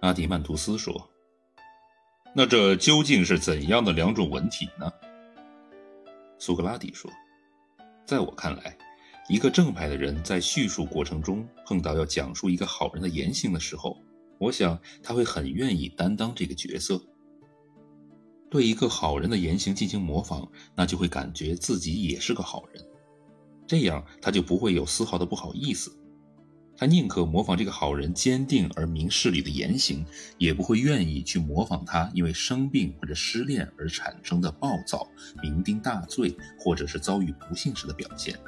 [0.00, 1.10] 阿迪曼图斯说
[2.32, 4.90] ：“那这究竟是怎样的两种文体呢？”
[6.38, 7.10] 苏格拉底说
[8.06, 8.78] ：“在我看来，
[9.28, 14.00] 一个正派的人在叙述过程中碰到要讲述一个好人的言行的时候，
[14.38, 17.00] 我想他会很愿意担当这个角色。
[18.48, 22.86] 对一个好人的言行进行模仿，那就会感觉自己也是个好人，
[23.66, 25.92] 这样他就不会有丝毫的不好意思。”
[26.80, 30.06] 他宁可模仿这个好人坚定而明事理的言行，
[30.38, 35.04] 也不会愿意去模仿他因为生病或者失恋而产生的暴躁、
[35.42, 38.38] 酩酊大醉，或者是遭遇不幸时的表现。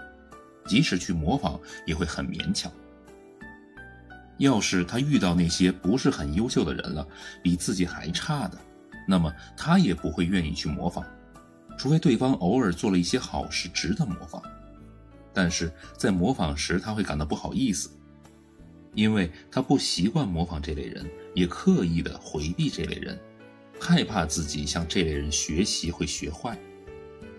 [0.65, 2.71] 即使去模仿，也会很勉强。
[4.38, 7.05] 要是他遇到那些不是很优秀的人了，
[7.43, 8.57] 比自己还差的，
[9.09, 11.05] 那么他也不会愿意去模仿，
[11.77, 14.41] 除非对方偶尔做了一些好事值得模仿。
[15.35, 17.91] 但是在模仿时，他会感到不好意思。
[18.95, 23.19] 因为他不习惯模仿这类人，也刻意的回避这类人，
[23.80, 26.59] 害怕自己向这类人学习会学坏。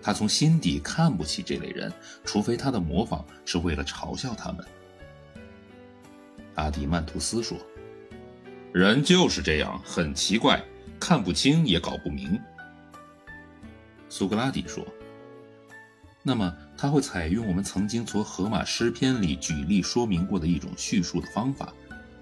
[0.00, 1.92] 他从心底看不起这类人，
[2.24, 4.66] 除非他的模仿是为了嘲笑他们。
[6.54, 7.56] 阿迪曼图斯说
[8.72, 10.62] ：“人就是这样，很奇怪，
[10.98, 12.40] 看不清也搞不明。”
[14.08, 14.86] 苏格拉底说。
[16.24, 21.72] 那么他会采用我们曾经从荷马诗篇里举例说明过的一种叙述的方法，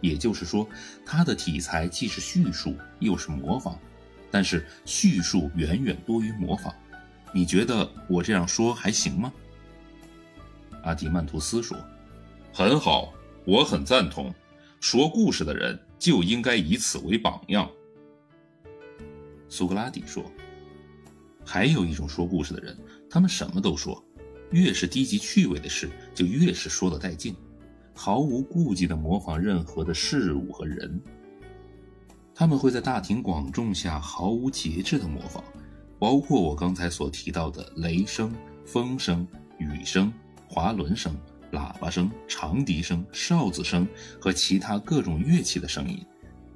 [0.03, 0.69] 也就是说，
[1.03, 3.79] 他的题材既是叙述又是模仿，
[4.31, 6.75] 但是叙述远远多于模仿。
[7.33, 9.33] 你觉得我这样说还行吗？
[10.83, 11.75] 阿迪曼图斯说
[12.53, 13.15] ：“很好，
[13.47, 14.31] 我很赞同。
[14.79, 17.67] 说故事的人就应该以此为榜样。”
[19.49, 20.31] 苏格拉底说。
[21.43, 24.05] 还有一种说故事的人，他们什么都说，
[24.51, 27.35] 越是低级趣味的事，就越是说得带劲，
[27.95, 31.01] 毫无顾忌地模仿任何的事物和人。
[32.35, 35.45] 他们会在大庭广众下毫无节制地模仿，
[35.99, 39.27] 包括我刚才所提到的雷声、风声、
[39.59, 40.13] 雨声、
[40.49, 41.15] 滑轮声、
[41.53, 43.87] 喇叭声、长笛声、哨子声
[44.21, 46.05] 和其他各种乐器的声音，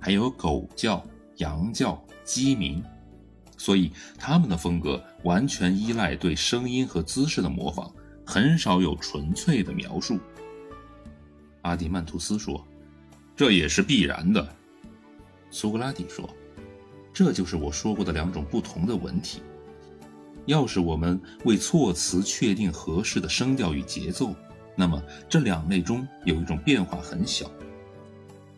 [0.01, 1.05] 还有狗叫、
[1.37, 2.83] 羊叫、鸡鸣。
[3.57, 7.91] 所以，他们的风格完全依赖对声音和姿势的模仿，
[8.25, 10.19] 很少有纯粹的描述。
[11.63, 12.67] 阿迪曼图斯说
[13.37, 14.47] ：“这也是必然的。”
[15.51, 16.29] 苏格拉底说
[17.13, 19.41] ：“这就是我说过的两种不同的文体。
[20.47, 24.35] 要是我们为措辞确定合适的声调与节奏，
[24.77, 27.51] 那么这两类中有一种变化很小。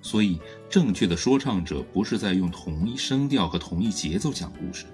[0.06, 0.38] 所以，
[0.70, 4.86] 正确的说唱者不是在用同一声调和同一节奏讲故事。”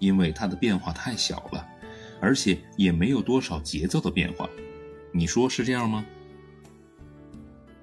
[0.00, 1.64] 因为它的变化太小了，
[2.20, 4.50] 而且也没有多少节奏的变化，
[5.12, 6.04] 你说是这样吗？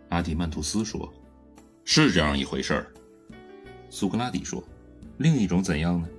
[0.09, 1.09] 阿迪曼图斯说
[1.85, 2.85] ：“是这样一回事。”
[3.90, 4.62] 苏格拉底说
[5.18, 6.09] ：“另一种怎样呢？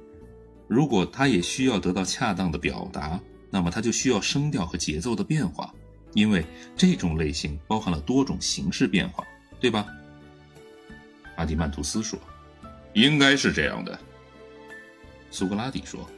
[0.68, 5.74] 如果他也需要得到恰当的表达，那么他就需要声调和节奏的变化，
[6.14, 9.22] 因为这种类型包含了多种形式变化，
[9.60, 9.86] 对吧？”
[11.36, 12.18] 阿迪曼图斯说
[12.94, 13.98] ：“应该是这样的。”
[15.30, 16.08] 苏格拉底说：“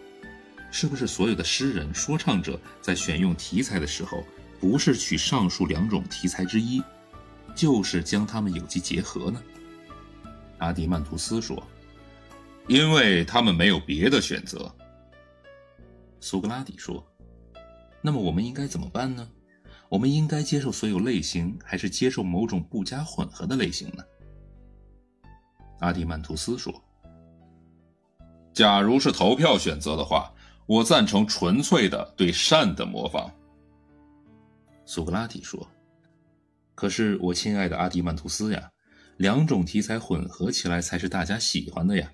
[0.70, 4.24] 是不是所有的诗人、说唱者在选用题材的时候，
[4.60, 6.82] 不是取上述两种题材之一，
[7.54, 9.42] 就是将它们有机结合呢？”
[10.58, 11.60] 阿迪曼图斯说
[12.68, 14.72] ：“因为他们没有别的选择。”
[16.20, 17.04] 苏格拉底说
[18.02, 19.28] ：“那么我们应该怎么办呢？
[19.88, 24.04] 我们应该接受所有类型，还是接受某种不加混合的类型呢？”
[25.80, 26.72] 阿迪曼图斯说。
[28.52, 30.32] 假如是投票选择的话，
[30.66, 33.30] 我赞成纯粹的对善的模仿。
[34.84, 35.68] 苏格拉底说
[36.74, 38.70] ：“可是，我亲爱的阿迪曼图斯呀，
[39.18, 42.10] 两种题材混合起来才是大家喜欢的呀。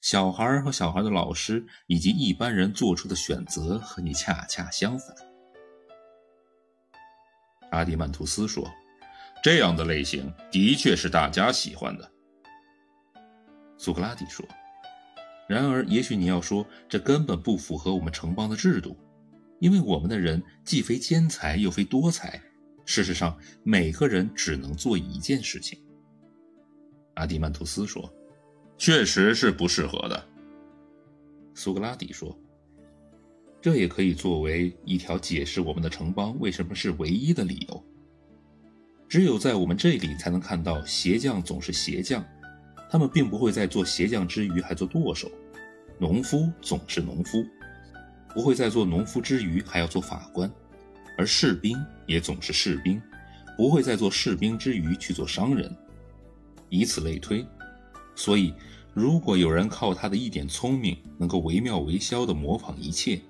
[0.00, 5.14] 小孩和小孩的老师以及一般人做出的选择和你恰恰相反。”
[7.72, 8.66] 阿迪曼图斯说
[9.42, 12.10] ：“这样的类型的确是大家喜欢的。”
[13.84, 14.42] 苏格拉底说。
[15.46, 18.96] 然而，也许你要说，这根本不符合我们城邦的制度，
[19.60, 22.40] 因为我们的人既非兼才又非多才。
[22.86, 25.78] 事实上，每个人只能做一件事情。
[27.16, 28.10] 阿迪曼图斯说
[28.78, 30.28] ：“确实是不适合的。”
[31.52, 32.34] 苏格拉底说
[33.60, 37.84] ：“这也可以作为一条解释我们的城邦为什么是唯一的理由。
[39.06, 42.24] 只有在我们这里才能看到鞋匠总是鞋匠。”
[42.90, 45.30] 他们并不会在做鞋匠之余还做舵手，
[45.98, 47.44] 农夫总是农夫，
[48.34, 50.50] 不会在做农夫之余还要做法官，
[51.16, 51.76] 而士兵
[52.06, 53.00] 也总是士兵，
[53.56, 55.74] 不会在做士兵之余去做商人，
[56.68, 57.44] 以此类推。
[58.14, 58.54] 所以，
[58.92, 63.20] 如果有人靠他的一点聪明，能够惟妙惟肖地模仿一切，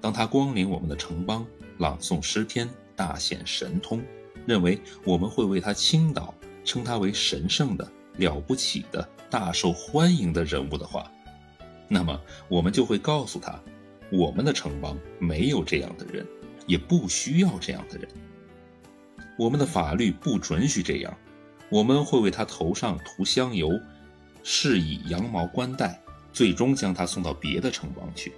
[0.00, 1.46] 当他光临我们的城邦，
[1.78, 4.02] 朗诵诗篇，大显神通，
[4.46, 6.34] 认为我们会为他倾倒，
[6.64, 11.10] 称他为神圣的、了不起的、大受欢迎的人物的话，
[11.88, 13.60] 那么我们就会告诉他，
[14.12, 16.24] 我们的城邦没有这样的人，
[16.68, 18.08] 也不需要这样的人。
[19.36, 21.12] 我们的法律不准许这样，
[21.68, 23.68] 我们会为他头上涂香油。
[24.42, 26.00] 是以羊毛冠带，
[26.32, 28.32] 最终将他送到别的城邦去。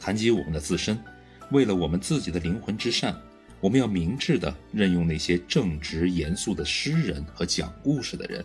[0.00, 0.98] 谈及我们的自身，
[1.50, 3.14] 为了我们自己的灵魂之善，
[3.60, 8.44] 我们要明智地任用那些正直严肃的诗人和讲故事的人。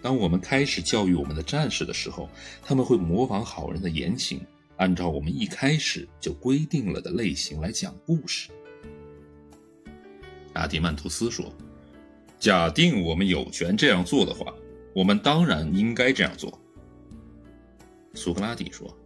[0.00, 2.28] 当我们开始教育我们的战士的时候，
[2.62, 4.40] 他们会模仿好人的言行，
[4.76, 8.50] 按照我们一开始就规定了的类型来讲故事。
[10.52, 11.52] 阿迪曼图斯说
[12.38, 14.54] ：“假定我们有权这样做的话。”
[14.94, 16.56] 我们当然应该这样做，
[18.14, 18.96] 苏格拉底说。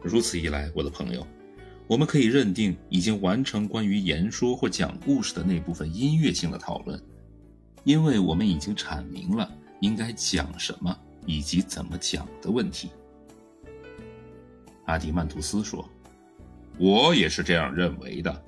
[0.00, 1.26] 如此一来，我的朋友，
[1.88, 7.00] 我们可以认定已经完成关于言说或讲故事的那部分音乐性的讨论，
[7.84, 9.48] 因为我们已经阐明了
[9.80, 10.96] 应该讲什么
[11.26, 12.90] 以及怎么讲的问题。
[14.86, 15.88] 阿迪曼图斯说
[16.78, 18.42] ：“我也是这样认为的。”